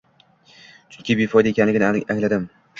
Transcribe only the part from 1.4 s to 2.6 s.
ekanligini angladim’